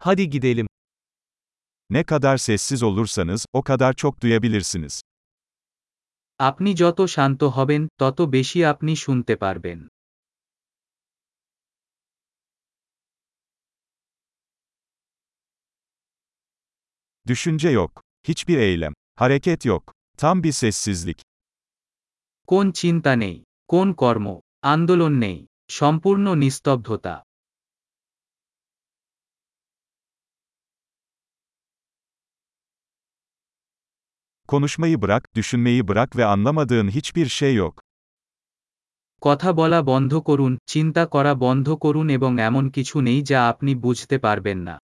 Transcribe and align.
Hadi 0.00 0.30
gidelim. 0.30 0.66
Ne 1.90 2.04
kadar 2.04 2.36
sessiz 2.36 2.82
olursanız, 2.82 3.46
o 3.52 3.62
kadar 3.62 3.92
çok 3.92 4.22
duyabilirsiniz. 4.22 5.00
আপনি 6.40 6.70
যত 6.82 6.98
শান্ত 7.14 7.40
হবেন 7.56 7.82
তত 8.00 8.18
বেশি 8.36 8.60
আপনি 8.72 8.92
শুনতে 9.04 9.34
পারবেন 9.36 9.78
Düşünce 17.26 17.70
yok. 17.70 17.92
Hiçbir 18.28 18.58
eylem. 18.58 18.94
Hareket 19.16 19.64
yok. 19.64 19.84
Tam 20.18 20.42
bir 20.44 20.52
sessizlik. 20.52 21.18
কোন 22.48 22.66
চিন্তা 22.80 23.12
নেই 23.16 23.36
কোন 23.68 23.88
কর্ম 23.92 24.26
আন্দোলন 24.62 25.12
নেই 25.24 25.38
সম্পূর্ণ 25.70 26.26
নিস্তব্ধতা 26.34 27.14
Konuşmayı 34.47 35.01
bırak, 35.01 35.35
düşünmeyi 35.35 35.87
bırak 35.87 36.15
ve 36.15 36.25
anlamadığın 36.25 36.89
hiçbir 36.89 37.25
şey 37.25 37.55
yok. 37.55 37.75
কথা 39.21 39.49
বলা 39.57 39.79
বন্ধ 39.91 40.13
করুন 40.27 40.53
চিন্তা 40.71 41.03
করা 41.13 41.33
বন্ধ 41.45 41.67
করুন 41.83 42.07
এবং 42.17 42.31
এমন 42.49 42.65
কিছু 42.75 42.95
নেই 43.07 43.19
যা 43.29 43.39
আপনি 43.51 43.71
বুঝতে 43.85 44.15
পারবেন 44.17 44.59
না 44.67 44.75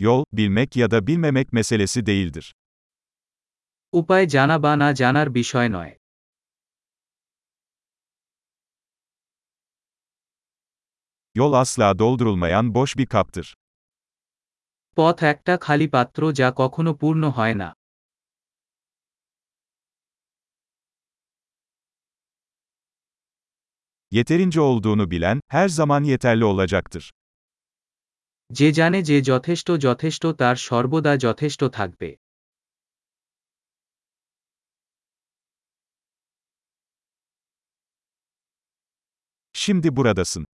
Yol, 0.00 0.24
bilmek 0.32 0.76
ya 0.76 0.90
da 0.90 1.06
bilmemek 1.06 1.52
meselesi 1.52 2.06
değildir. 2.06 2.46
উপায় 3.92 4.26
জানা 4.26 4.56
বা 4.64 4.72
না 4.76 4.88
জানার 4.92 5.28
বিষয় 5.30 5.68
নয় 5.68 5.92
Yol 11.34 11.52
asla 11.52 11.98
doldurulmayan 11.98 12.74
boş 12.74 12.96
bir 12.96 13.06
kaptır. 13.06 13.54
পথ 14.96 15.22
একটা 15.22 15.54
খালি 15.60 15.88
পাত্র 15.94 16.20
যা 16.32 16.48
কখনো 16.56 16.90
পূর্ণ 17.00 17.22
হয় 17.36 17.54
না 17.54 17.68
Yeterince 24.12 24.60
olduğunu 24.60 25.10
bilen, 25.10 25.40
her 25.48 25.68
zaman 25.68 26.02
yeterli 26.04 26.44
olacaktır. 26.44 27.04
যে 28.50 28.68
জানে 28.72 29.02
যে 29.02 29.16
যথেষ্ট 29.22 29.68
যথেষ্ট 29.70 30.26
তার 30.26 30.56
সর্বদা 30.56 31.12
যথেষ্ট 31.16 31.64
থাকবে 31.64 32.10
Şimdi 39.54 39.96
buradasın. 39.96 40.46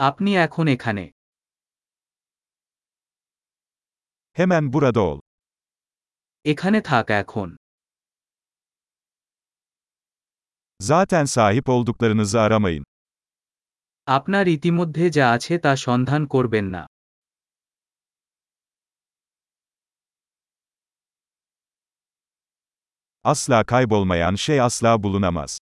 আপনি 0.00 0.30
এখন 0.46 0.66
এখানে 0.76 1.04
Hemen 4.36 4.64
burada 4.72 5.02
ol. 5.10 5.18
এখানে 6.44 6.78
থাক 6.90 7.06
এখন 7.22 7.48
Zaten 10.80 11.24
sahip 11.26 11.66
olduklarınızı 11.68 12.40
aramayın. 12.40 12.84
আপনার 14.08 14.46
ইতিমধ্যে 14.56 15.04
যা 15.16 15.26
আছে 15.36 15.54
তা 15.64 15.72
সন্ধান 15.86 16.22
করবেন 16.34 16.66
না 16.74 16.82
Asla 23.24 23.58
kaybolmayan 23.64 24.34
şey 24.44 24.58
asla 24.60 24.92
bulunamaz. 25.02 25.52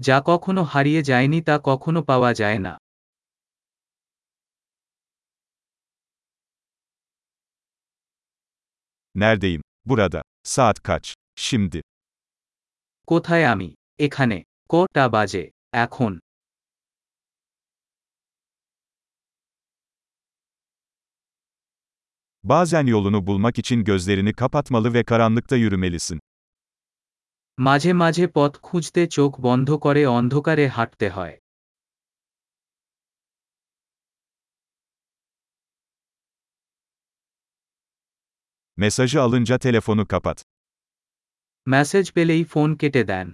যা 0.00 0.16
কখনো 0.30 0.62
হারিয়ে 0.72 1.02
যায়নি 1.10 1.38
তা 1.48 1.54
কখনো 1.68 2.00
পাওয়া 2.10 2.30
যায় 2.40 2.58
না 2.66 2.72
Neredeyim? 9.17 9.61
Burada. 9.85 10.21
Saat 10.43 10.79
kaç? 10.79 11.13
Şimdi. 11.35 11.81
কোথায় 13.07 13.45
আমি 13.53 13.69
এখানে 13.99 14.37
কটা 14.69 15.05
বাজে 15.15 15.43
এখন 15.73 16.11
Bazen 22.43 22.85
yolunu 22.85 23.27
bulmak 23.27 23.57
için 23.59 23.83
gözlerini 23.83 24.33
kapatmalı 24.33 24.93
ve 24.93 25.03
karanlıkta 25.03 25.55
yürümelisin. 25.55 26.19
মাঝে 27.57 27.91
মাঝে 27.93 28.25
পথ 28.35 28.53
খুঁজতে 28.67 29.01
চোখ 29.07 29.31
বন্ধ 29.41 29.69
করে 29.85 30.03
অন্ধকারে 30.17 30.65
হাঁটতে 30.75 31.07
হয় 31.09 31.35
Mesajı 38.78 39.22
alınca 39.22 39.58
telefonu 39.58 40.06
kapat. 40.06 40.44
Mesaj 41.66 42.12
peleyi 42.12 42.44
phone 42.44 42.76
kete. 42.76 43.26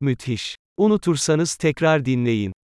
Müthiş. 0.00 0.56
Unutursanız 0.76 1.56
tekrar 1.56 2.04
dinleyin. 2.04 2.54